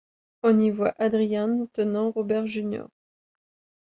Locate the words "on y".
0.41-0.71